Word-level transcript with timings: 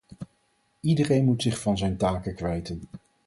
Iedereen 0.79 1.25
moet 1.25 1.41
zich 1.41 1.59
van 1.59 1.77
zijn 1.77 1.97
taken 1.97 2.35
kwijten. 2.35 2.81